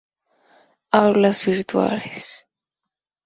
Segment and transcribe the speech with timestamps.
[1.01, 2.47] Aulas virtuales.